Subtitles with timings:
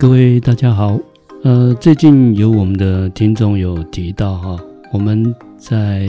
[0.00, 0.98] 各位大家好，
[1.42, 4.58] 呃，最近有我们的听众有提到哈，
[4.94, 5.22] 我们
[5.58, 6.08] 在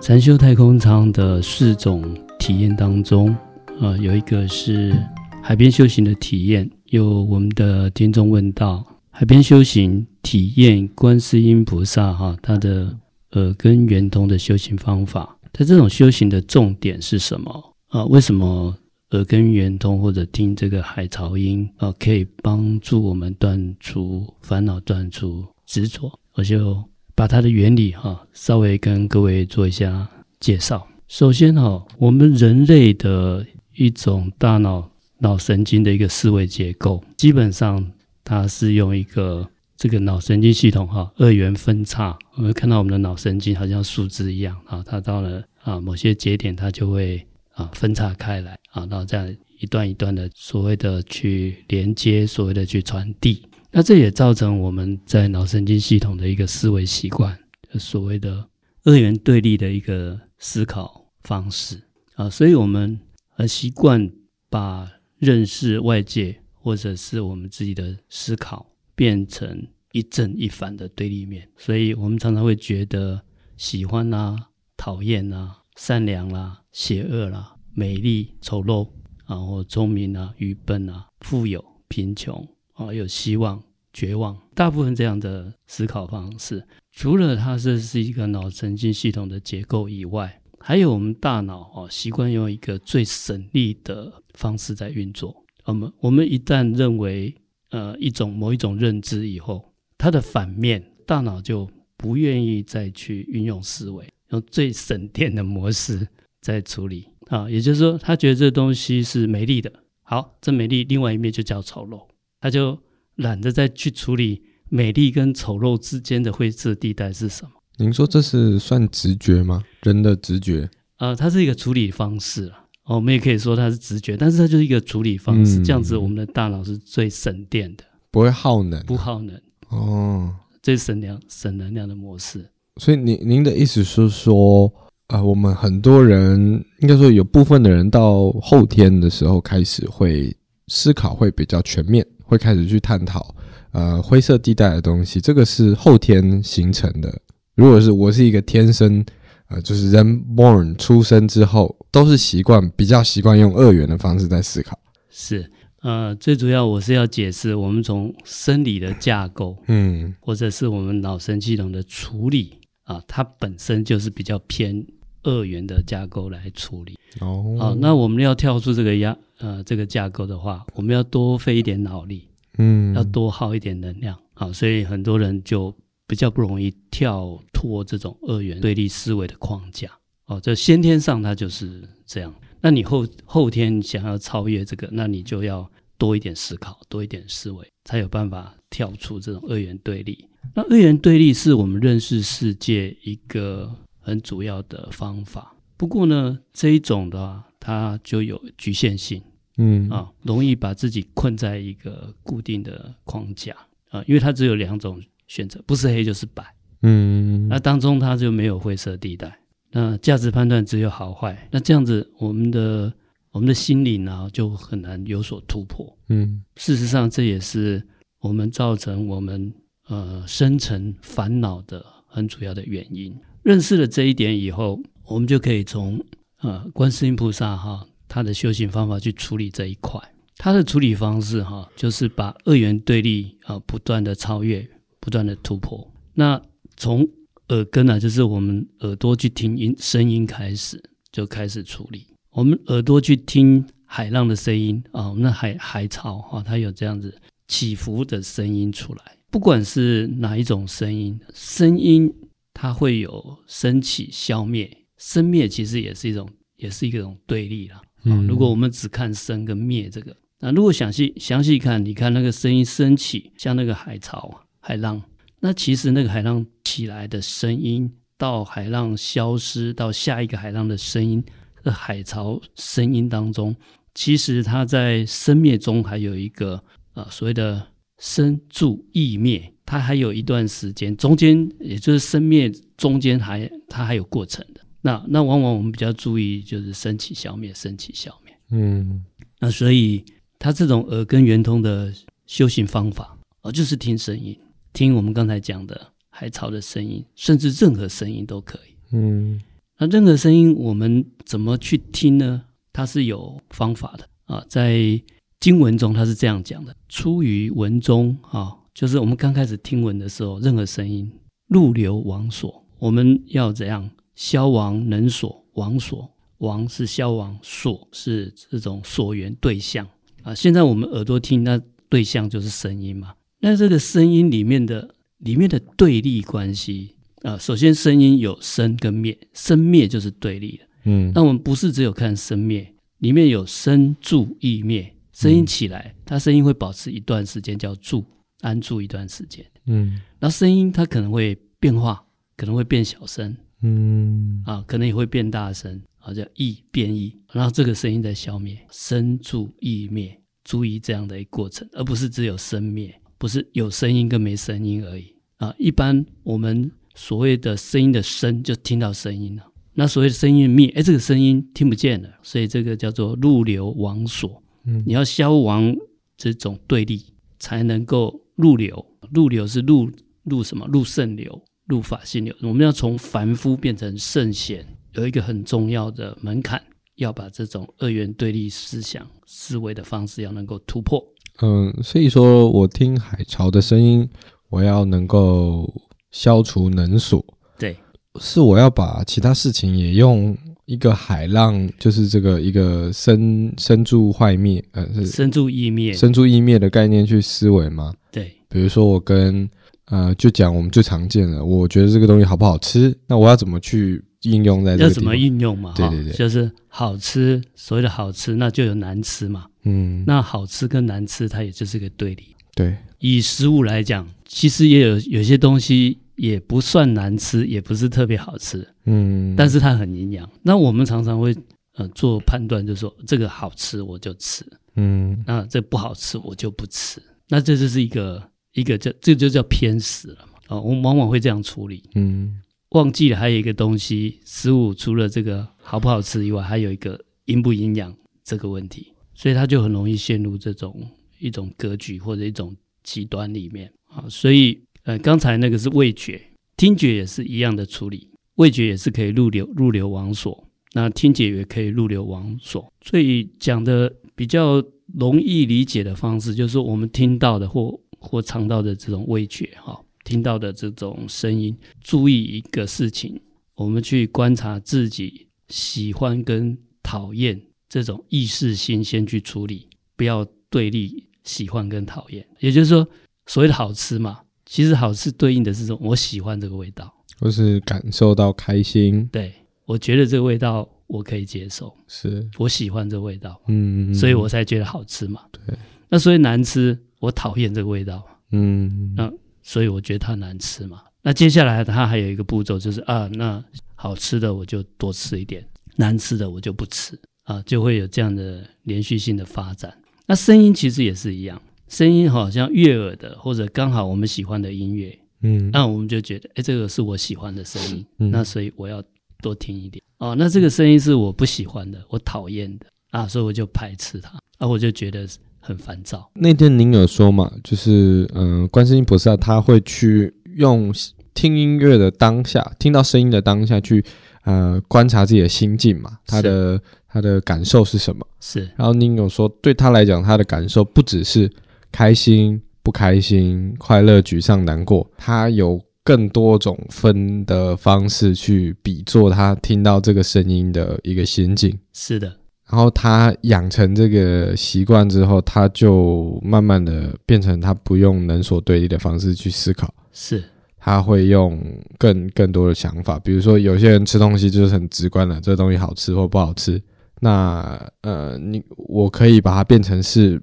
[0.00, 2.04] 禅修太空舱的四种
[2.38, 3.36] 体验当中，
[3.80, 4.94] 呃，有一个是
[5.42, 12.96] 海边修行的体验，有我们的听众问到海边修行体验观世音菩萨哈，他的
[13.32, 17.50] 耳根圆通的修行方法，在这种修行的重点是什么
[17.88, 18.06] 啊、呃？
[18.06, 18.72] 为什么？
[19.10, 26.10] 耳根圆通或者听这个海潮音啊，可以帮助我们断除烦恼、断除执着。
[26.34, 26.82] 我就
[27.14, 30.08] 把它的原理哈，稍微跟各位做一下
[30.40, 30.84] 介绍。
[31.06, 37.88] 首先哈，我们人类的一种大脑脑神经的一个思维结构，基本上
[38.24, 42.18] 它是用一个这个脑神经系统哈，二元分叉。
[42.36, 47.24] 我们看到我们的脑神经好像树枝一样啊，它到了啊某些节点，它就会。
[47.54, 57.38] 啊，分叉开来啊，然后这样一段一段的所谓的去连接，所谓的去传递，那这也造成我们在脑神经系统的一个思维习惯，
[57.78, 58.48] 所谓的
[58.84, 61.80] 二元对立的一个思考方式
[62.16, 64.10] 啊，所以我们很习惯
[64.50, 73.22] 把认识外界或者是我们自己的思考变成一正一反的对立面，所以我们常常会觉得
[73.56, 75.60] 喜欢啊，讨厌啊。
[75.76, 78.88] 善良啦、邪恶啦、美丽、丑陋，
[79.26, 95.44] 然后聪明啊，愚笨啊，富有、贫穷啊，有希望、绝望，大部分这样的思考方式，除了它这是一个脑神经系统的结构以外，还有我们大脑啊，习惯用一个最省力的方式在运作。
[95.64, 97.34] 我们我们一旦认为
[97.70, 104.08] 呃一种某一种认知以后，它的反面，大脑就不愿意再去运用思维。
[104.34, 106.06] 用最省电的模式
[106.40, 109.72] 在处理啊，也就是说，他觉得这东西是美丽的，
[110.02, 112.06] 好，这美丽另外一面就叫丑陋，
[112.40, 112.78] 他就
[113.16, 117.50] 懒得再去处理美丽跟丑陋之间的灰色地带是什么。
[117.78, 119.64] 您说这是算直觉吗？
[119.82, 120.68] 人的直觉？
[120.96, 132.50] 啊，它是一个处理方式啊，我们也可以说它是直觉，但是它就是一个处理方式，嗯、这样子我们的大脑是最省电的，不会耗能，不耗能哦，最省量、省能量的模式。
[132.80, 134.66] 所以您您的意思是说，
[135.06, 140.36] 啊、呃，我们很多人应该说有部分的人到后天的时候开始会
[140.66, 143.32] 思考，会比较全面，会开始去探讨，
[143.70, 145.20] 呃，灰色地带的东西。
[145.20, 147.16] 这个是后天形成的。
[147.54, 149.04] 如果是我是一个天生，
[149.48, 154.76] 呃，就是人 born 出生之后都是习惯比较习惯用二元的方式在思考。
[155.10, 155.48] 是，
[155.82, 162.58] 呃，最主要我是要解释，我们从生理的架构，嗯，或者是我们脑神经系统的处理。
[162.84, 164.86] 啊，它本身就是比较偏
[165.22, 166.96] 二元的架构来处理。
[167.20, 172.28] 哦，好，那我们要跳出这个压呃这个架构的话，我们要多费一点脑力，
[172.58, 174.18] 嗯，要多耗一点能量。
[174.34, 175.74] 好，所以很多人就
[176.06, 179.88] 比较不容易跳脱这种二元对立思维的框架。
[180.26, 182.34] 哦，这先天上它就是这样。
[182.60, 190.26] 那你后后天想要超越这个，那你就要多一点思考，多一点思维，才有办法跳出这种二元对立。
[190.54, 195.54] 那二元对立是我们认识世界一个很主要的方法。
[195.76, 199.20] 不过呢，这一种的话，它就有局限性，
[199.56, 203.54] 嗯啊，容易把自己困在一个固定的框架
[203.90, 206.44] 啊，因为它只有两种选择，不是黑就是白，
[206.82, 209.36] 嗯，那当中它就没有灰色地带，
[209.72, 212.92] 那价值判断只有好坏，那这样子，我们的
[213.32, 217.84] 我们的心灵呢，就很难有所突破，嗯，事实上，这也是
[218.20, 219.52] 我们造成我们。
[219.88, 226.02] 呃，生成烦恼的很主要的原因，认识了这一点以后，我们就可以从
[226.40, 230.00] 呃观世音菩萨哈他的修行方法去处理这一块。
[230.36, 234.66] 他的处理方式哈，就是把二元对立啊不断的超越，
[235.00, 235.86] 不断的突破。
[236.14, 236.40] 那
[236.76, 237.06] 从
[237.48, 240.82] 耳根啊，就是我们耳朵去听音声音开始，
[241.12, 242.06] 就开始处理。
[242.30, 247.16] 我们耳朵去听海浪的声音啊，那海海潮哈，它有这样子
[247.46, 249.16] 起伏的声音出来。
[249.34, 252.08] 不管是哪一种声音，声音
[252.52, 257.82] 它会有升起、消灭，生灭其实也是一种，也是一种对立啦。
[258.04, 265.02] 嗯，如果我们只看生跟灭这个，那如果详细详细看，你看那个声音升起，像那个海潮、海浪，
[265.40, 271.20] 那其实那个海浪起来的声音，到海浪消失，到下一个海浪的声音，
[271.64, 273.56] 这海潮声音当中，
[273.94, 276.54] 其实它在生灭中还有一个
[276.92, 277.66] 啊、呃、所谓的。
[278.04, 284.60] 生住意灭，它还有一段时间，中间也就是生灭中间还它还有过程的。
[284.82, 288.36] 那那往往我们比较注意就是升起消灭，升起消灭。
[288.50, 289.02] 嗯，
[289.40, 290.04] 那所以
[290.38, 291.90] 它这种耳根圆通的
[292.26, 294.38] 修行方法哦，就是听声音，
[294.74, 298.76] 听我们刚才讲的海潮的声音，甚至任何声音都可以。
[298.92, 299.40] 嗯，
[299.78, 302.44] 那任何声音我们怎么去听呢？
[302.70, 305.00] 它是有方法的啊，在
[305.40, 311.10] 经文中他是这样讲的：出于文中啊，就是我们刚开始听闻的时候，任何声音
[311.48, 316.10] 入流王所，我们要怎样消亡能所王所？
[316.38, 319.86] 王是消亡，所是这种所缘对象
[320.22, 320.34] 啊。
[320.34, 321.58] 现在我们耳朵听，那
[321.88, 323.14] 对象就是声音嘛。
[323.40, 330.64] 那这个声音里面的里面的对立关系啊，首先声音有生跟灭，生灭就是对立的。
[330.84, 334.93] 嗯，那我们不是只有看生灭，里面有生住意灭。
[335.14, 338.04] 声音起来，它声音会保持一段时间，叫住，
[338.40, 339.46] 安住一段时间。
[339.66, 342.04] 嗯，那声音它可能会变化，
[342.36, 343.34] 可能会变小声。
[343.62, 345.80] 嗯，啊，可能也会变大声。
[345.98, 355.54] 啊，叫异变异，然后这个声音在消灭，生住异灭，注意这样的一个过程，而不是只有生灭，不是有声音跟没声音而已啊。
[355.56, 359.50] 一般我们所谓的声音的生，就听到声音了。
[359.72, 364.42] 那所谓的声音灭，哎，这个声音听不见了，所以这个叫做入流亡所。
[364.66, 365.74] 嗯，你要消亡
[366.16, 367.02] 这种对立，
[367.38, 368.84] 才能够入流。
[369.12, 369.90] 入流是入
[370.22, 370.66] 入什么？
[370.72, 372.34] 入圣流，入法性流。
[372.40, 374.66] 我们要从凡夫变成圣贤。
[374.94, 376.62] 有一个很重要的门槛，
[376.96, 381.04] 要把这种二元对立思想思维的方式要能够突破。
[381.42, 384.08] 嗯，所以说我听海潮的声音，
[384.50, 385.68] 我要能够
[386.12, 387.24] 消除能所。
[387.58, 387.76] 对，
[388.20, 397.94] 是我要把其他事情也用一个海浪，就是这个一个生生住坏灭，呃，是生住异灭，生住异灭的概念去思维吗？
[398.10, 399.48] 对，比如说我跟
[399.86, 404.02] 呃，就讲我们最常见的，我觉得这个东西好不好吃，那我要怎么去？
[404.24, 405.74] 应用在这要怎么应用嘛？
[405.76, 409.44] 对对对，就是好吃，所谓的好吃，那就有难吃嘛。
[409.64, 412.34] 嗯，那好吃跟难吃，它也就是个对立。
[412.54, 418.66] 对，以食物来讲，其实也有有些东西也不算难吃，也不是特别好吃。
[418.84, 420.28] 嗯，但是它很营养。
[420.42, 421.34] 那我们常常会
[421.74, 424.44] 呃做判断，就是说这个好吃我就吃，
[424.76, 427.02] 嗯，那这不好吃我就不吃。
[427.28, 428.22] 那这就是一个
[428.52, 430.56] 一个叫这就叫偏食了嘛。
[430.56, 431.82] 啊，我们往往会这样处理。
[431.94, 432.40] 嗯。
[432.70, 440.84] 忘记了还有一个东西，食物除了这个好不好吃以外，还有一个营不营养这个问题，所以他就很容易陷入这种
[441.20, 442.52] 一种格局或者一种
[442.82, 444.04] 极端里面啊。
[444.08, 446.20] 所以呃，刚才那个是味觉，
[446.56, 452.72] 听觉也是一样的处理，味觉也是可以入流入流王所，那听觉也可以入流王所。
[452.82, 454.62] 所以讲的比较
[454.94, 459.80] 容易理解的方式，就是我们听到的或或尝到的这种味觉哈。
[460.04, 463.18] 听到的这种声音，注意一个事情，
[463.54, 467.40] 我们去观察自己喜欢跟讨厌
[467.70, 469.66] 这种意识心，先去处理，
[469.96, 472.22] 不要对立喜欢跟讨厌。
[472.38, 472.86] 也就是说，
[473.24, 479.08] 所谓的好吃嘛，其实好吃对应的是这种我喜欢这个味道，或是感受到开心。
[479.12, 479.32] 对，
[479.66, 485.22] 我觉得这个味道我可以接受，是我喜欢这个味道，嗯，所以我才觉得好吃嘛。
[485.30, 485.56] 对，
[485.88, 489.12] 那所以难吃，我讨厌这个味道，嗯，那。
[489.46, 490.82] 所以我觉得它难吃嘛。
[491.02, 499.76] 那接下来它还有一个步骤，就是啊，那好吃的我就多吃一点，难吃的我就不吃啊，就会有这样的连续性的发展。
[500.06, 508.82] 那声音其实也是一样，声音好像悦耳的，或者刚好我们喜欢的音乐，嗯，那我们就觉得，哎，这个是我喜欢的声音，嗯，那所以我要
[509.22, 509.82] 多听一点。
[509.98, 515.06] 哦，那这个声音是我不喜欢的，我讨厌的啊，所以我就排斥它，啊，我就觉得。
[515.46, 516.10] 很烦躁。
[516.14, 520.72] 那天您有说嘛，就是嗯、呃，观世音菩萨他会去用
[521.12, 523.84] 听音乐的当下，听到声音的当下去
[524.22, 528.06] 呃观察自己的心境嘛，他的他的感受是什么？
[528.22, 528.48] 是。
[528.56, 531.30] 然后您有说，对他来讲，他的感受不只是
[531.74, 541.58] 开心、不开心、快乐、沮丧、难过，他有更多种分的方式去比作他听到这个声音的一个心境。
[541.72, 542.06] 是的。
[542.48, 550.22] 然后他养成这个习惯之后，他就慢慢的变成他不用能所对立的方式去思考，是
[550.60, 551.42] 他会用
[551.76, 553.00] 更更多的想法。
[553.00, 556.62] 比如说，有些人吃东西就是很直观的，这东西好吃或不好吃。
[557.00, 560.22] 那呃，你我可以把它变成是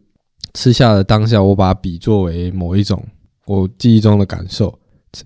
[0.54, 3.04] 吃下的当下，我把它比作为某一种
[3.46, 4.78] 我记忆中的感受。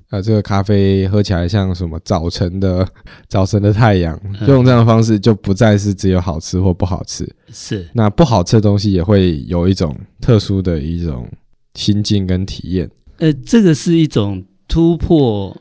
[0.10, 2.88] 呃，这个咖啡喝起来像什么早晨的
[3.30, 7.24] 早晨的太阳，就用这样的方式，就不再是只有好吃或不好吃。
[7.52, 11.30] 是，那不好吃的东西也会有一种特殊的一种
[11.76, 12.90] 心境跟体验。
[13.18, 15.56] 呃，这个是一种突破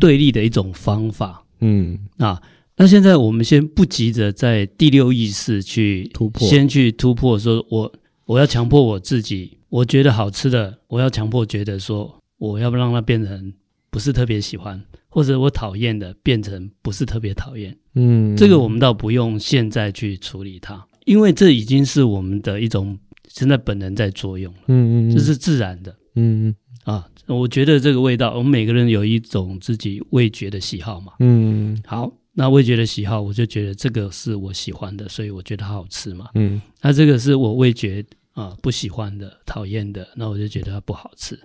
[0.00, 1.44] 对立的一种方法。
[1.60, 2.42] 嗯，啊，
[2.76, 7.92] 那现在我们先不急着在第六意识去突破，先去突破，说我
[8.28, 13.54] 我要强迫我自己我觉得好吃的，我要强迫觉得说，我要不让它变成
[13.88, 17.74] 不是特别喜欢，或者我讨厌的变成不是特别讨厌。
[17.94, 24.60] 嗯，这个我们倒不用现在去处理它，因为这已经是我们的一种现在本能在作用了。
[24.66, 25.90] 嗯嗯，这是自然的。
[26.14, 26.54] 嗯嗯。
[26.84, 31.14] 啊，我觉得这个味道，我们每个人有一种自己味觉的喜好嘛。
[31.20, 36.28] 嗯，好，那味觉的喜好，我就觉得这个是我喜欢的，所以我觉得它好吃嘛。
[36.34, 38.02] 嗯，那这个是我味觉
[38.40, 41.38] 啊不喜欢的、讨厌的，那我就觉得它不好吃。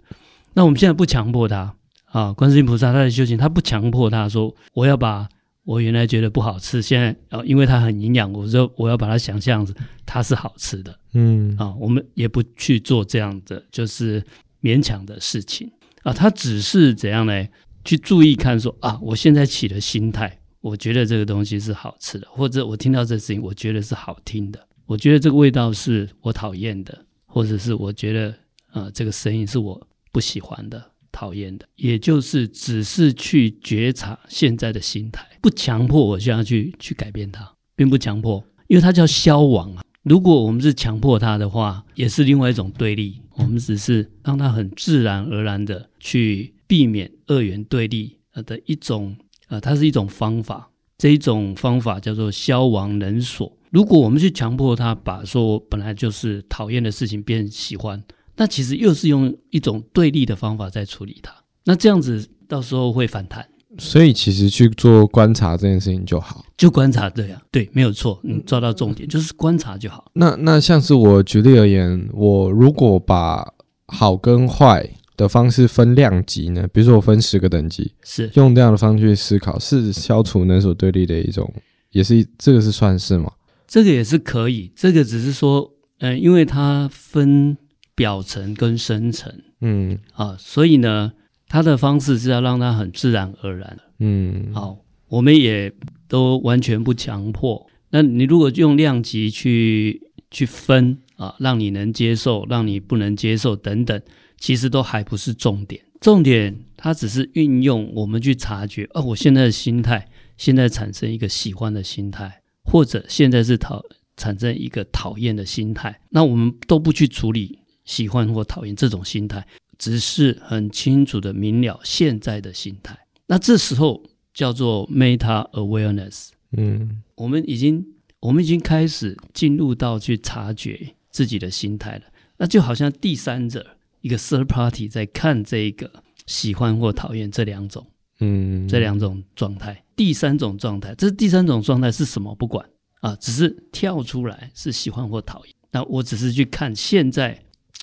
[0.53, 5.27] 那我们现在不强迫他啊，观世音菩萨他的修行，他不强迫他说，我要把
[5.63, 9.67] 我原来觉得不好吃，现在啊，因为它很营养，我说我要把它想象
[10.05, 10.97] 它是好吃的。
[11.13, 14.23] 嗯，啊，我们也不去做这样的，就是。
[14.63, 15.69] 勉强的事情
[16.03, 17.45] 啊，他只是怎样呢？
[17.83, 28.35] 去注意看说啊，我现在起的心态，我觉得这个东西是好吃的，或者我听到这个声音，我觉得是好听的，我觉得这个味道是我讨厌的，或者是我觉得
[28.71, 39.83] 啊，这个声音是我不喜欢的、讨厌的，也就是只是去觉察现在的心态，不强迫我现在去去改变它，并不强迫，因为它叫消亡啊。
[40.03, 43.21] 如果我们是强迫它的话，也是另外一种对立。
[43.35, 49.15] 我们只是让它很自然而然的去避免二元对立的一种，
[49.47, 50.69] 呃，它是一种方法。
[50.97, 53.57] 这一种方法叫做消亡能所。
[53.73, 58.03] 如果我们去强迫他，把说本来就是讨厌的事情变喜欢，
[58.37, 61.33] 那其实又是用一种对立的方法在处理它。
[61.63, 63.43] 那这样子到时候会反弹。
[63.79, 70.11] 所以其实去做观察这件事情就好，就观察这样，对，没有错，你抓到重点，就是观察就好。
[70.13, 73.43] 那那像是我举例而言，我如果把
[73.87, 74.87] 好跟坏
[75.17, 81.51] 的方式分量级呢，比如说我分十个等级，是用这样的方式去思考，是消除能所对立的一种，
[81.89, 83.31] 也是这个是算是吗？
[83.73, 87.57] 这个也是可以，这个只是说，嗯、呃，因为它分
[87.95, 91.13] 表层跟深层，嗯啊，所以呢。
[91.47, 95.71] 它的方式是要让它很自然而然，嗯，好，我们也
[96.07, 97.67] 都完全不强迫。
[97.91, 100.01] 那你如果用量级去
[100.31, 104.01] 去分啊，让你能接受，让你不能接受等等，
[104.39, 105.79] 其实都还不是重点。
[106.01, 113.83] 重点，它只是运用我们去察觉，哦，我现在的心态，现在产生一个喜欢的心态，或者现在是讨
[114.17, 119.45] 产生一个讨厌的心态，那我们都不去处理喜欢或讨厌这种心态。
[119.79, 124.01] 只是很清楚的明了现在的心态，那这时候
[124.33, 126.29] 叫做 meta awareness。
[126.51, 127.85] 嗯，我们已经
[128.19, 132.03] 我们已经开始进入到去察觉自己的心态了。
[132.37, 135.91] 那就好像第三者一个 third party 在看这个
[136.27, 137.85] 喜欢或讨厌这两种，
[138.23, 139.83] 嗯，这两种状态。
[139.95, 142.33] 第三种状态，这是第三种状态是什么？
[142.35, 142.65] 不管
[143.01, 145.53] 啊，只是跳出来是喜欢或讨厌。
[145.71, 147.39] 那我只是去看现在。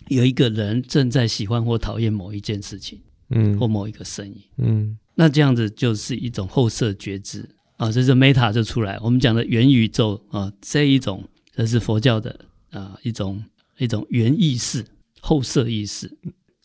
[0.08, 8.98] 有一个人正在喜欢或讨厌某一件事情，嗯，或某一个声音，嗯，那这样子就是一种后设觉知啊，这是 meta 就出来。
[9.02, 11.22] 我们讲的元宇宙啊，这一种
[11.54, 12.34] 这是佛教的
[12.70, 13.44] 啊一种
[13.76, 14.82] 一种原意识、
[15.20, 16.10] 后设意识。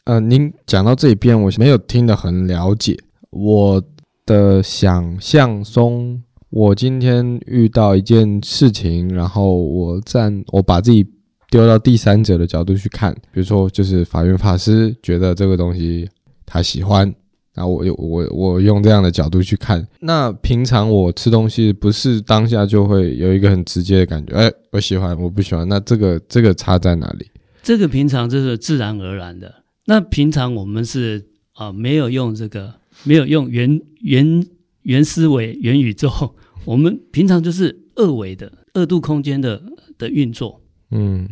[0.05, 2.97] 呃，您讲到这一边，我没有听得很了解。
[3.35, 3.83] 我
[4.25, 11.05] 的想象中，我今天遇到一件事情，然后我站，我把自己。
[11.51, 16.09] 丢到第三者的角度去看，比如说，就是法院法师觉得这个东西
[16.45, 17.05] 他喜欢，
[17.53, 19.87] 然后我我我用这样的角度去看。
[20.01, 25.65] 那平常我吃东西不是当下就会有一个很直接的感觉，哎，我喜欢，我不喜欢。
[25.69, 27.27] 那这个这个差在哪里？
[27.63, 29.63] 这个平常就是自然而然的。
[29.85, 32.73] 那平常我们是啊，没有用这个，
[33.05, 34.45] 没有用原原
[34.81, 36.35] 原思维、原宇宙，
[36.65, 39.63] 我们平常就是二维的二度空间的
[39.97, 40.61] 的运作。
[40.91, 41.27] 嗯，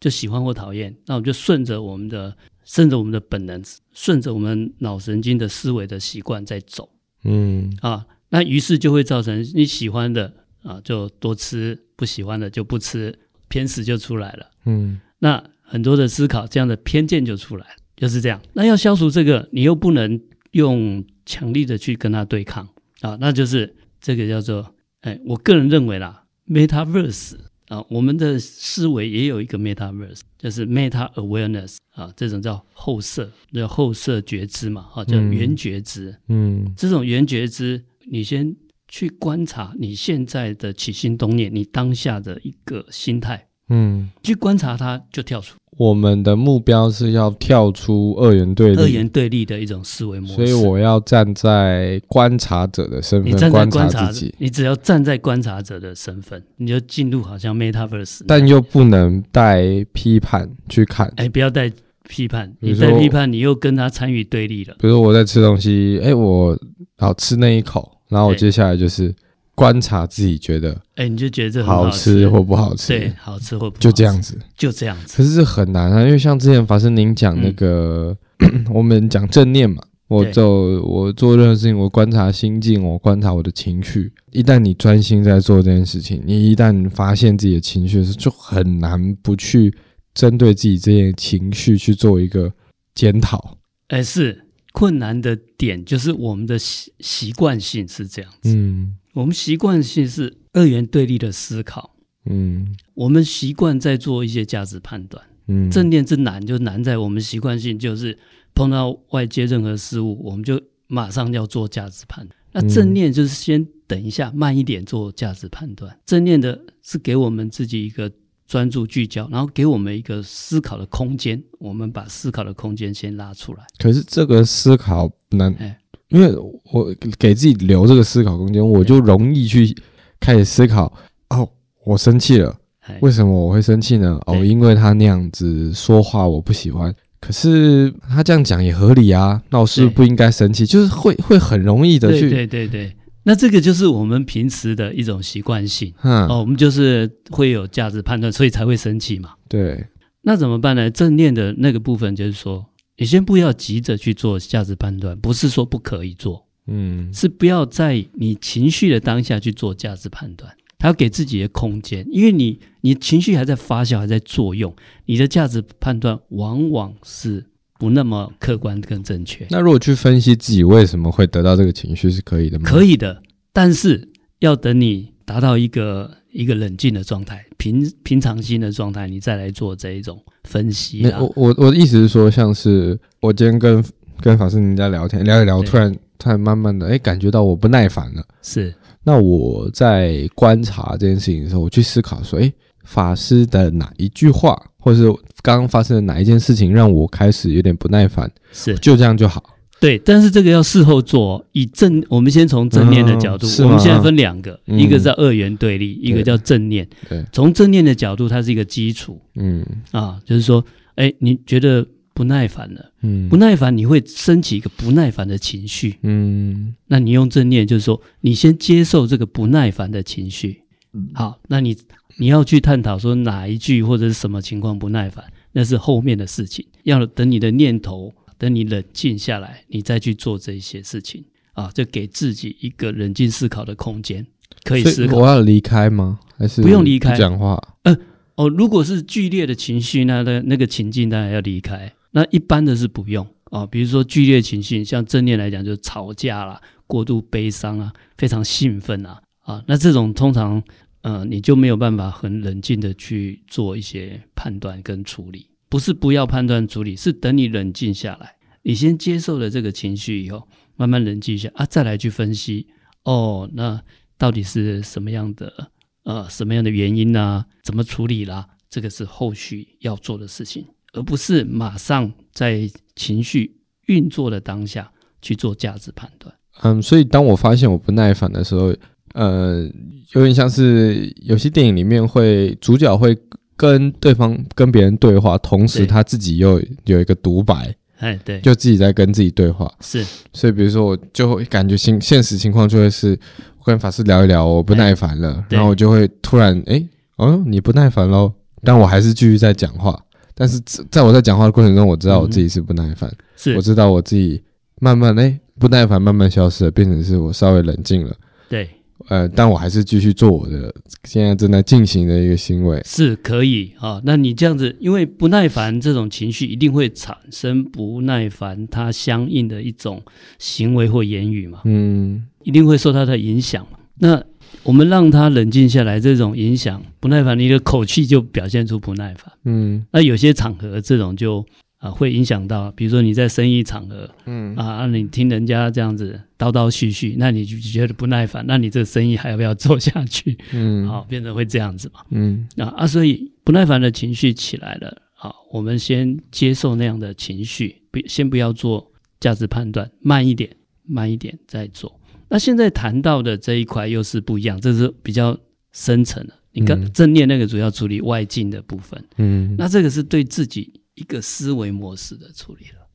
[0.00, 6.88] 就喜欢或讨厌，那我们就顺着我们的，顺着我们的本能，顺着我们脑神经的思维的习惯在走。
[7.24, 13.16] 嗯，啊，那于是就会造成你喜欢的啊，就多吃；不喜欢的就不吃，
[13.48, 14.50] 偏食就出来了。
[14.64, 18.40] 嗯，那很多的思考，这样的偏见就出来了，就是这样。
[18.52, 22.66] 那要消除这个，你又不能用强力的去跟他对抗
[23.02, 27.34] 啊，那就是这个叫做，哎，我个人认为啦，Metaverse。
[27.66, 36.10] 啊，我们的思维也有一个 metaverse，就是 meta awareness 啊，这种叫后设，叫后设觉知嘛，啊，叫原觉知。
[36.28, 38.54] 嗯，嗯，这种原觉知，你先
[38.86, 45.56] 去观察你现在的起心动念，你当下的一个心态，嗯，去观察它，就跳出。
[45.78, 54.34] 我们的目标是要跳出二元对立、二元对立的一种思维模式，所以我要站在观察者的身份，你站在观察自己。
[54.38, 61.12] 你只要站在观察者的身份，你就进入好像 Metaverse，但又不能带批判去看。
[61.16, 61.70] 哎，不要带
[62.08, 64.74] 批判，你带批判，你又跟他参与对立了。
[64.80, 66.58] 比如说我在吃东西，哎，我
[66.96, 69.14] 好吃那一口，然后我接下来就是
[69.56, 72.96] 观察自己觉得，哎，你就觉得这好吃或不好吃？
[72.96, 75.16] 对，好吃或不好吃，就这样子，就这样子。
[75.16, 84.12] 可是这很难啊，因为像之前法师您讲那个，嗯、 我们讲正念嘛，我就我做任何事情，我观察心境，我观察我的情绪。
[84.30, 89.74] 一旦你专心在做这件事情，你一旦发现自己的情绪时，就很难不去。
[90.14, 92.50] 针对自己这些情绪去做一个
[92.94, 93.58] 检讨，
[93.88, 94.45] 哎，是
[94.76, 98.54] 困难的点，就是我们的习习惯性是这样子。
[98.54, 101.96] 嗯，我们习惯性是二元对立的思考。
[102.26, 105.24] 嗯，我们习惯在做一些价值判断。
[105.46, 108.18] 嗯，正念之难就难在我们习惯性就是
[108.54, 112.36] 碰到外界任何事物，我们就马上要做价值判断。
[112.52, 115.98] 那正念就是先等一下，慢一点做价值判断。
[116.04, 118.12] 正念的是给我们自己一个。
[118.46, 121.42] 专注聚焦，然后给我们一个思考的空间。
[121.58, 123.60] 我们把思考的空间先拉出来。
[123.78, 125.76] 可是这个思考难，哎、
[126.08, 126.34] 因为
[126.72, 129.74] 我给自己留这个思考空间，我就容易去
[130.20, 130.92] 开始思考。
[131.30, 131.48] 哦，
[131.84, 132.56] 我生气了，
[133.00, 134.20] 为什么我会生气呢？
[134.26, 136.94] 哦，因为他那样子说话我不喜欢。
[137.18, 140.64] 可是他这样讲也合理啊，那我是不是不应该生气？
[140.64, 142.96] 就是会会很容易的去，对对对对。
[143.28, 149.32] 那这个就是我们平时的一种习惯性，嗯，哦，我们就是会有价值判断，所以才会生气嘛。
[149.48, 149.84] 对，
[150.22, 150.88] 那怎么办呢？
[150.88, 152.64] 正念的那个部分就是说，
[152.98, 164.72] 你先不要急着去做价值判断，不是说不可以做，嗯，是不要在你情绪的当下去做价值判断，他要给自己的空间，因为你你情绪还在发酵，还在作用，
[165.06, 167.46] 你的价值判断往往是。
[167.78, 169.46] 不那么客观跟正确。
[169.50, 172.68] 那如果去分析自己为什么会得到这个情绪是可以的吗？
[172.68, 173.20] 可以的，
[173.52, 174.08] 但是
[174.40, 181.06] 要等你达到一个一个冷静的状态、平平常心的状态，你再来做这一种分析。
[181.10, 183.84] 我我我的意思是说，像是我今天跟
[184.20, 188.22] 跟法师您在聊天，聊一聊，突然突然慢慢的哎感觉到我不耐烦了。
[188.42, 188.74] 是。
[189.02, 192.52] 那我在观察这件事情的时候，我去思考说，哎。
[192.88, 195.10] 法师的哪一句话，或者是
[195.42, 198.30] 刚刚发生的哪一件事情，让我开始有点不耐烦？
[198.52, 199.42] 是，就这样就好。
[199.80, 201.44] 对，但是这个要事后做。
[201.50, 206.88] 以正，我们先从正念的角度，嗯、我们现在分两个，嗯、一个叫二元对立，一个叫正念。
[207.08, 209.20] 对，从正念的角度，它是一个基础。
[209.34, 212.92] 嗯，啊，就是说，哎，你觉得不耐烦了？
[213.02, 215.96] 嗯，不耐烦，你会升起一个不耐烦的情绪。
[216.02, 220.62] 嗯，那你用正念，就是说，你先接受这个不耐烦的情绪。
[220.92, 221.76] 嗯好，那你
[222.18, 226.66] 你要去探讨说哪一句或者是什么情况不耐烦，那是后面的事情。
[226.84, 234.26] 要等你的念头，等你冷静下来，你再去做这些事情啊，就给自己一个冷静思考的空间，
[234.64, 235.18] 可以思考。
[235.18, 236.18] 我要离开吗？
[236.38, 237.14] 还是不用离开？
[237.16, 237.60] 讲话？
[237.82, 237.94] 呃，
[238.36, 241.92] 哦，如果是剧烈的情绪，那那那个情境当然要离开。
[242.12, 250.62] 那一般的是不用啊，比如说剧烈情绪，像正念来讲，就是吵架啦，过度悲伤啊，非常兴奋啊，啊，那这种通常。
[251.08, 255.46] 嗯、你就没有办法很冷静的去做一些判断跟处理。
[255.68, 262.66] 不是不要判断处理，是等你冷静下来，你先接受了这个情绪以后，慢慢冷静一下啊，再来去分析。
[263.04, 263.80] 哦，那
[264.18, 265.70] 到底是什么样的
[266.02, 268.48] 呃什么样的原因呢、怎么处理啦？
[268.68, 274.90] 这个是后续要做的事情，而不是马上在情绪运作的当下
[275.22, 276.34] 去做价值判断。
[276.62, 278.74] 嗯，所以当我发现我不耐烦的时候。
[279.16, 279.66] 呃，
[280.14, 283.16] 有点像是有些电影里面会主角会
[283.56, 289.72] 跟对方跟别人对话，同时他自己又有一个独白，哎，对，就自己在跟自己对话。
[289.80, 293.18] 是，所以比如说我就会感觉现现实情况就会是，
[293.58, 298.30] 我跟法师聊一聊，我不耐烦了，然后我就会突然哎，哦，你不耐烦喽，
[298.62, 299.98] 但我还是继续在讲话，
[300.34, 304.42] 但是在我在讲话的过程中，我知道我自己是不耐烦，是，我知道我自己
[304.78, 308.14] 慢慢哎不耐烦慢慢消失了，变成是我稍微冷静了，
[308.50, 308.68] 对。
[309.08, 314.02] 呃，但我还是继续做我的现在正在进行的一个行为，是可以啊、哦。
[314.04, 320.02] 那你这样子，因为不耐烦这种情绪一定会产生不耐烦，它相应的一种
[320.38, 323.78] 行为或言语嘛，嗯，一定会受它的影响嘛。
[323.98, 324.22] 那
[324.62, 329.86] 我们让他冷静下来，这种影响不耐烦，你的口气就表现出不耐烦，嗯。
[329.92, 331.44] 那有些场合这种就。
[331.86, 340.36] 啊，会影响到，比如说你在生意场合，嗯啊，你听人家这样子叨叨絮絮，那你就觉得不耐烦，那你这个生意还要不要做下去？
[340.52, 350.50] 嗯，好，变成会这样子嘛，嗯啊啊，所以不耐烦的情绪起来了，啊，我们先接受那样的情绪，不，先不要做价值判断，慢一点，
[350.84, 352.00] 慢一点再做。
[352.28, 355.38] 那现在谈到的这一块又是不一样，这是比较
[355.72, 356.34] 深层的。
[356.52, 360.72] 你看正念那个主要处理外境的部分，嗯，那这个是对自己。
[360.96, 362.86] 一个思维模式的处理了。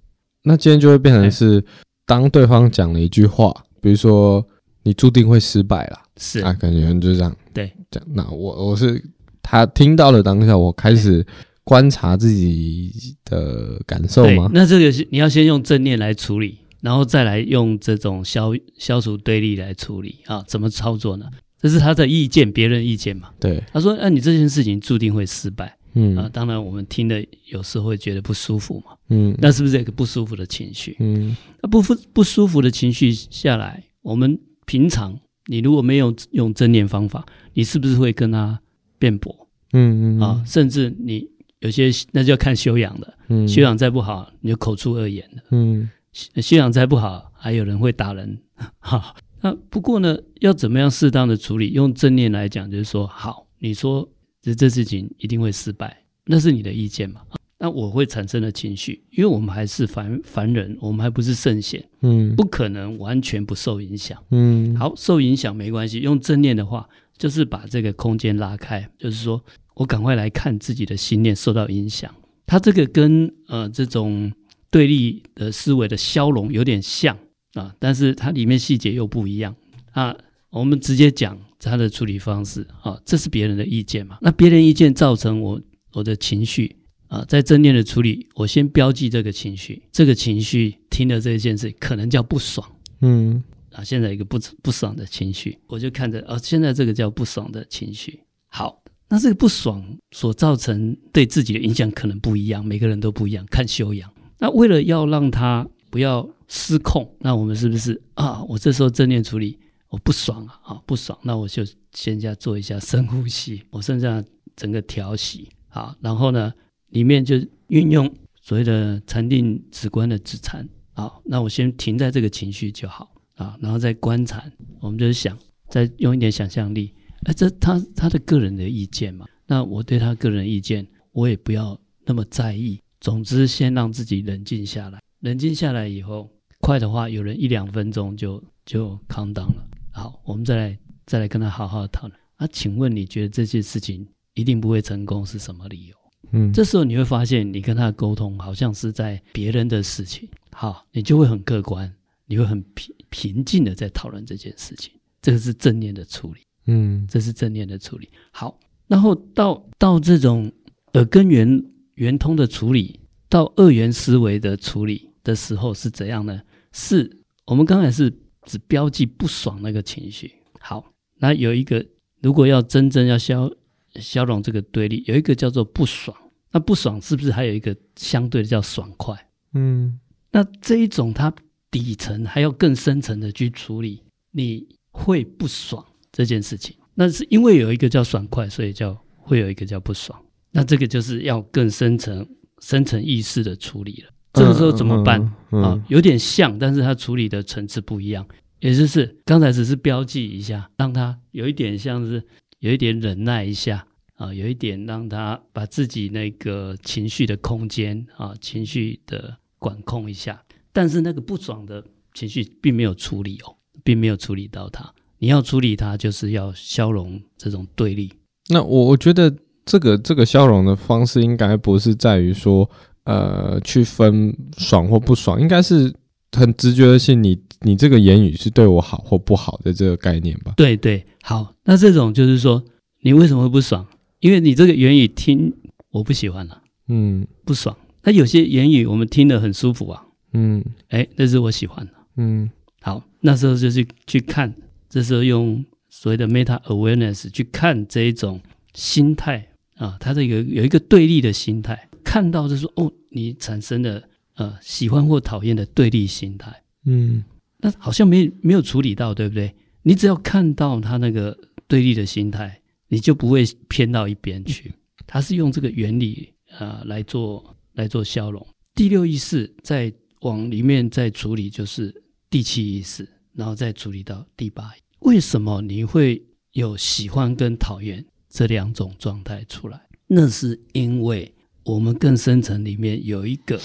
[0.43, 1.63] 那今天就会变成是，
[2.05, 4.45] 当对方讲了一句话，比如说
[4.83, 7.35] 你注定会失败了，是啊，感觉就是这样。
[7.53, 8.09] 对，这样。
[8.13, 9.03] 那我我是
[9.41, 11.25] 他听到了当下，我开始
[11.63, 14.49] 观察自己的感受吗？
[14.53, 20.43] 那这个是你要先用正念来处理，然后再来用这种消消除对立来处理啊？
[20.47, 21.27] 怎么操作呢？
[21.61, 23.29] 这是他的意见，别人意见嘛？
[23.39, 28.95] 对，他说：“那、啊、你这件事情注定会失败。”嗯啊，当然我们听的有时候会觉得不舒服嘛。
[29.09, 30.95] 嗯，那是不是一个不舒服的情绪？
[30.99, 38.61] 嗯，那不不不舒服的情绪下来，我们平常你如果没有用正念方法，你是不是会跟他
[38.97, 39.49] 辩驳？
[39.73, 41.27] 嗯嗯啊，甚至你
[41.59, 45.43] 有些那就要看修养了，嗯，修养再不好，你就口出恶言了。
[45.51, 48.39] 嗯，修养再不好，还有人会打人。
[48.79, 51.71] 哈，那不过呢，要怎么样适当的处理？
[51.71, 54.07] 用正念来讲，就是说，好，你说。
[54.41, 57.21] 这这事情一定会失败，那是你的意见嘛？
[57.59, 65.99] 那我会产生的情绪，因为我们还是凡凡人，我们还不是圣贤，嗯，不可能完全不受影响，嗯，好，受影响没关系。
[65.99, 69.39] 用正念的话，就是把这个空间拉开，就是说
[69.75, 72.11] 我赶快来看自己的心念受到影响。
[72.47, 74.31] 它这个跟呃这种
[74.71, 77.15] 对立的思维的消融有点像
[77.53, 79.55] 啊，但是它里面细节又不一样
[79.91, 80.17] 啊。
[80.49, 84.17] 我们直接讲他的处理方式啊，这是别人的意见嘛？
[84.21, 85.61] 那别人意见造成我
[85.93, 86.75] 我的情绪
[87.07, 92.67] 啊，在正念的处理，我先标记这个情绪，这个情绪听了这件事可能叫不爽，
[93.01, 98.19] 嗯啊，现在一个不不爽的情绪，我就看着啊，现在这个叫不爽的情绪。
[98.47, 104.11] 好，那这个不爽所造成对自己的影响可能不一样，每个人都不一样，看修养。
[104.39, 108.43] 那为了要让他不要失控，那我们是不是啊？
[108.45, 109.59] 我这时候正念处理。
[109.91, 114.23] 我不爽啊，啊不爽，那我就先下做一下深呼吸，我剩下
[114.55, 116.51] 整个调息，好，然后呢，
[116.91, 117.35] 里面就
[117.67, 118.09] 运用
[118.41, 124.49] 所谓的禅定止观的止禅，好，那我先停在这个情绪就好啊，然后再观禅，
[124.79, 126.93] 我们就是想再用一点想象力，
[127.25, 139.67] 哎，这他他的个人的意见嘛，那我对他个人意见，我也不要那么在意，总之先让自己冷静下来，冷静下来以后，快的话有人一两分钟就就 calm down 了。
[139.91, 142.19] 好，我们再来再来跟他好好讨论。
[142.37, 145.95] 啊，请问你觉得这件事情一定不会成功是什么理由？
[146.31, 150.27] 嗯，这时候你会发现，你跟他的沟通好像是在别人的事情。
[150.53, 151.93] 好，你就会很客观，
[152.25, 154.93] 你会很平平静的在讨论这件事情。
[155.21, 156.41] 这个是正念的处理。
[156.67, 158.09] 嗯，这是正念的处理。
[158.31, 160.49] 好，然后到到这种
[160.93, 161.63] 耳根圆
[161.95, 166.41] 圆通的处理，到二元思维的处理的时候是怎样呢？
[166.71, 168.11] 是我们刚才是。
[168.45, 170.31] 只标记不爽那个情绪。
[170.59, 171.85] 好，那有一个，
[172.21, 173.51] 如果要真正要消
[173.95, 176.15] 消融这个对立，有一个叫做不爽。
[176.51, 179.15] 那不爽是不是还有一个相对的叫爽快？
[179.53, 179.99] 嗯，
[180.31, 181.33] 那这一种它
[181.69, 186.75] 底层还要更深层的去处理，你会不爽这件事情。
[186.93, 190.21] 那是因为有一个叫爽快，所以叫会有一个叫不爽。
[190.51, 192.27] 那这个就是要更深层、
[192.59, 194.11] 深层意识的处理了。
[194.33, 195.21] 这个时候怎么办？
[195.49, 195.81] 啊？
[195.89, 198.25] 有点像，但是它处理的层次不一样。
[198.59, 202.23] 也就是刚才只是标记一下，让他有一点像是
[202.59, 203.85] 有一点忍耐一下
[204.17, 210.43] 啊，有一点让他把自己那个情绪的空间啊，情绪的管控一下。
[210.71, 214.93] 但是那个不爽的情绪并没有处理哦，并没有处理到它。
[215.17, 218.13] 你要处理它，就是要消融这种对立。
[218.49, 222.69] 那我我觉得这个这个消融的方式，应该不是在于说。
[223.03, 225.93] 呃，去分爽或不爽，应该是
[226.31, 227.21] 很直觉的性。
[227.21, 230.53] 你你这个言语是对我好或不好的这个概念吧？
[230.55, 231.53] 对对，好。
[231.63, 232.63] 那这种就是说，
[233.01, 233.85] 你为什么会不爽？
[234.19, 235.51] 因为你这个言语听
[235.89, 237.75] 我不喜欢了，嗯，不爽。
[238.03, 242.49] 那有些言语我们听得很舒服啊，嗯，哎，那是我喜欢的，嗯。
[242.81, 244.53] 好，那时候就是去看，
[244.89, 248.41] 这时候用所谓的 meta awareness 去看这一种
[248.73, 251.89] 心态啊，它这个有一个对立的心态。
[252.03, 254.01] 看到就是说，哦，你产生了
[254.35, 257.23] 呃喜欢或讨厌的对立心态，嗯，
[257.57, 259.53] 那好像没没有处理到，对不对？
[259.83, 261.37] 你只要看到他那个
[261.67, 264.73] 对立的心态，你就不会偏到一边去。
[265.07, 268.45] 他是用这个原理啊、呃、来做来做消融。
[268.75, 274.71] 第六意识再往里面再处理，就是第七意识，然后再处理到第八。
[274.99, 279.81] 为什么你会有喜欢跟讨厌这两种状态出来？
[280.07, 281.33] 那是因为。
[281.63, 283.59] 我们更深层里面有一个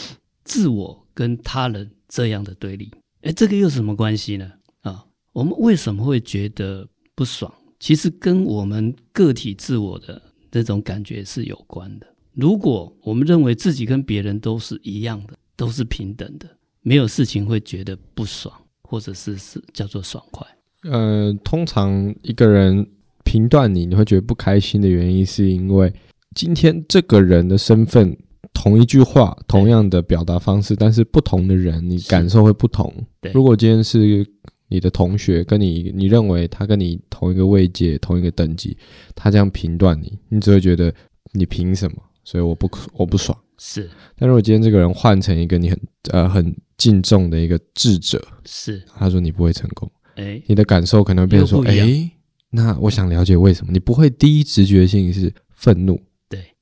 [0.44, 2.90] 自我跟他人这样的对立，
[3.22, 4.52] 哎，这个又什么关系呢？
[4.82, 7.52] 啊，我们为什么会觉得不爽？
[7.80, 12.06] 其实跟我们个体自我的这种感觉是有关的。
[12.32, 16.46] 如果我们认为自己跟别人都是一样的，都是平等的，
[16.82, 20.46] 没有事情会觉得不爽，或者是是叫做爽快。
[20.82, 22.86] 呃，通常一个人
[23.24, 25.92] 评断你，你会觉得不开心的原因，是因为
[26.36, 28.14] 今天这个人的身份，
[28.52, 32.92] 同一句话，同样的表达方式，但是不同的人，你感受会不同。
[33.32, 34.24] 如果今天是
[34.68, 38.76] 你的同学，跟你，你认为他跟你同一个位阶、同一个等级，
[39.14, 40.92] 他这样评断你，你只会觉得
[41.32, 41.96] 你凭什么？
[42.22, 43.88] 所以我不我不爽，是。
[44.18, 52.10] 但如果今天这个人换成一个你很呃很敬重的一个智者，是，他说你不会成功，哎、欸，你的感受可能会变成说，哎、欸，
[52.50, 53.72] 那我想了解为什么？
[53.72, 56.05] 你不会第一直觉性是愤怒，对，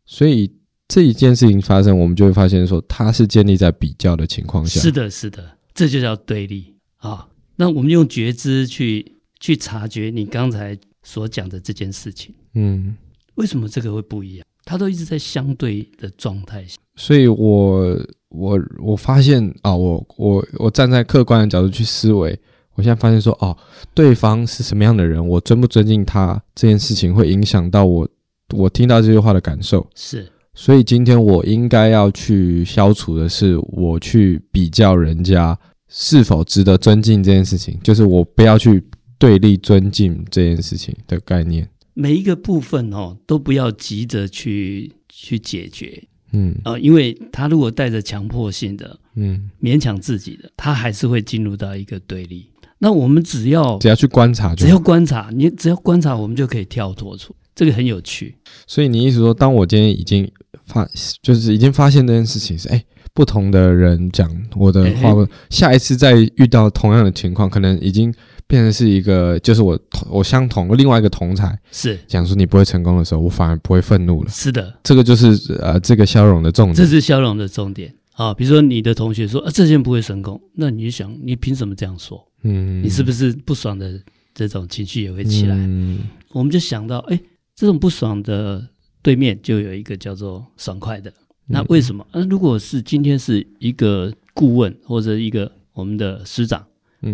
[0.07, 0.51] 所以
[0.87, 7.29] 这一件事情发生，我们就会发现说，它是建立在比较的情况下，是的，是的，这就叫对立啊。
[7.57, 12.97] 那我们用觉知去去察觉你刚才所讲的这件事情，嗯，
[13.37, 14.47] 为什么这个会不一样？
[14.65, 17.99] 它都一直在相对的状态下，所以我
[18.31, 22.39] 我我发现啊，我我我站在客观的角度去思维，
[22.75, 23.57] 我现在发现说，哦，
[23.93, 28.09] 对方是什么样的人，我尊不尊敬他这件事情会影响到我
[28.55, 29.87] 我听到这句话的感受。
[29.95, 38.83] 是，所以今天我应该要去消除的是，我去比较人家是否值得尊敬这件事情，就是我不要去
[39.19, 41.69] 对立尊敬这件事情的概念。
[41.93, 52.51] 每一个部分哦，都不要急着去去解决，嗯啊、呃，因为他如果带着强迫性的，嗯，勉强自己的，他还是会进入到一个对立。
[52.79, 58.37] 那我们只要只要去观察就，只要观察，你只要观察，我们就可以跳脱出这个很有趣。
[58.67, 60.31] 所以你意思说，当我今天已经
[60.67, 60.89] 发，
[61.23, 68.13] 就是已经发现这件事情是，哎，不同的人讲我的话，欸欸下一次再遇到同样的情况，可能已经。
[68.47, 69.77] 变成是一个，就是我
[70.11, 74.29] 我相同另外一个同才是讲说你不会成功的时候，我反而不会愤怒了。
[74.31, 75.29] 是的，这个就是
[75.63, 76.77] 呃这个消融的重点。
[76.77, 78.35] 这是消融的重点啊。
[78.35, 82.23] 比如说你的同学说啊，这件不会成功，那你想你凭什么这样说？
[82.43, 83.99] 嗯，你是不是不爽的
[84.35, 85.57] 这种情绪也会起来？
[85.57, 86.01] 嗯，
[86.33, 87.19] 我们就想到，哎，
[87.55, 88.69] 这种不爽的
[89.03, 91.13] 对面就有一个叫做爽快的。
[91.47, 92.07] 那为什么？
[92.13, 96.65] 嗯，如果是今天是一个顾问或者一个我们的师长。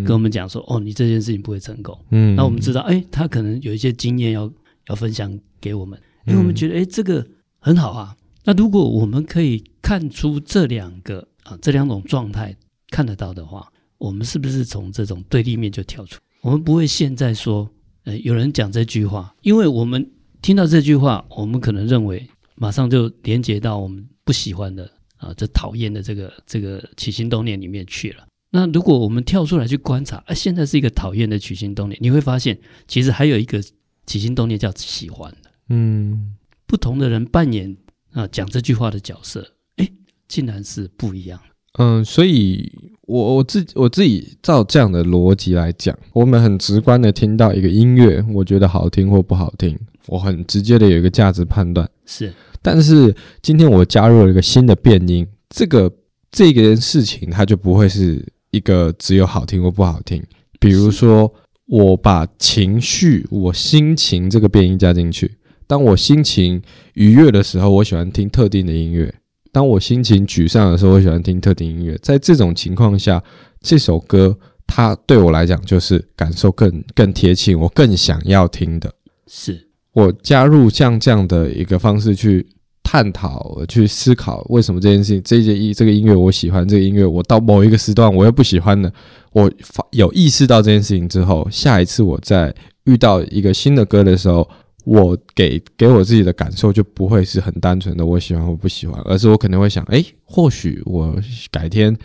[0.05, 1.98] 跟我们讲说，哦，你这件事情不会成功。
[2.11, 4.48] 嗯，那我们知道，哎，他可能有一些经验要
[4.87, 7.26] 要分享给我们，因为我们觉得，哎，这个
[7.59, 8.16] 很好啊。
[8.44, 12.57] 那如果我们可以看出这两个啊，这两种状态
[12.90, 16.20] 看得到的话，我们是不是从这种对立面就跳出？
[16.42, 17.68] 我们不会现在说，
[18.05, 20.09] 呃，有人讲这句话，因为我们
[20.42, 28.24] 听到这句话，我们可能认为马上就连接到我们不喜欢的啊，这讨厌的这个这个起心动念里面去了。
[28.50, 33.62] 那如果我们跳出来去观察，啊，现在是一个讨厌的起心动念，你会发现，其实还有一个
[34.07, 35.50] 起心动念叫喜欢的。
[35.68, 36.35] 嗯，
[36.66, 37.76] 不同的人扮演
[38.12, 39.88] 啊讲这句话的角色，哎，
[40.26, 41.38] 竟然是不一样。
[41.79, 42.72] 嗯，所以
[43.03, 49.79] 我我自己我自己照这样的逻辑来讲，我们很直观的听到一个音乐，我觉得好听或不好听，
[50.10, 51.88] 我很直接的有一个价值判断。
[52.04, 55.90] 是，但是今天我加入了一个新的变音，这个
[56.30, 58.22] 这个事情它就不会是。
[58.52, 60.20] 一个只有好听或不好听，
[60.58, 61.32] 比如说
[61.66, 65.38] 我把情绪、我心情这个变音加进去。
[65.68, 66.60] 当我心情
[66.94, 69.08] 愉悦的时候，我喜欢听特定的音乐；
[69.52, 71.96] 当我心情沮丧的时候，我喜欢听特定音乐。
[72.02, 73.22] 在这种情况下，
[73.60, 78.92] 这首歌它对我来讲就是感受更更贴近，我更想要听的。
[79.28, 82.46] 是我加入像这样的一个方式去。
[82.83, 88.92] 探讨去思考为什么这件事情，这件音这个音乐我喜欢，这个音乐我到某一个时段我又不喜欢了。
[89.31, 89.48] 我
[89.92, 92.53] 有意识到这件事情之后，下一次我在
[92.87, 94.48] 遇到一个新的歌的时候，
[94.85, 101.14] 我给给我自己的感受就不会是很单纯的我喜欢或不喜欢，而是我可能会想，诶，或许我
[101.53, 101.96] 改天，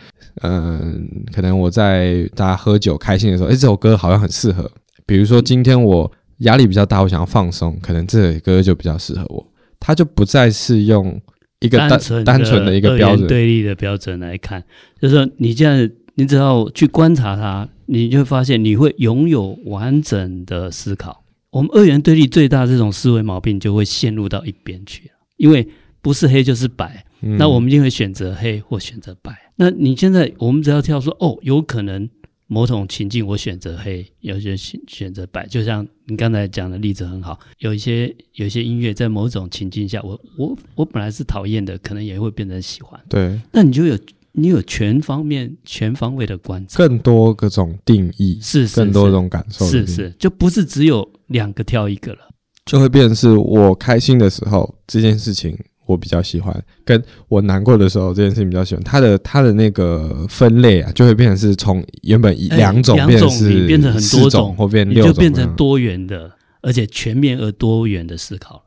[0.44, 4.70] 嗯、可能我在大家喝酒开心的时候，诶，这首歌好像很适合。
[5.08, 9.46] 比如说今天我压力比较大，我想要放松，可能这首歌就比较适合我。
[9.80, 11.22] 它就不再是用
[11.60, 14.64] 一个单单纯，单纯的一个标准对立的标准来看，
[15.00, 21.24] 就是说你这样，你只要去观察它，你就会发现你会拥有完整的思考。
[21.52, 25.68] 我们二元对立最大的这种思维毛病就会陷入到一边去，因为
[26.02, 29.34] 不是黑就是白，嗯、那我们就会选择黑或选择白。
[29.56, 32.10] 那你现在我们只要跳说哦，有可能。
[32.48, 37.40] 某种情境，我选择黑，有些选选择白，就像你刚才讲的例子很好。
[37.60, 43.00] 有一些有一些音乐，在某种情境下，我我我本来是讨厌的，可能也会变成喜欢。
[43.10, 43.98] 对，那你就有
[44.34, 48.76] 你有全方面、全方位的观察，更多各种定义，是，是，是。
[48.76, 52.20] 更多种感受，是是，就不是只有两个挑一个了，
[52.66, 58.84] 就会变成是我开心的时候，这件事情我比较喜欢，跟我难过的时候这件事情比较喜欢。
[58.84, 68.62] 它的它的那个分类啊，就会变成是从原本一两种变成是变成很多种，或变六种，就变成多元的，而且全面而多元的思考了。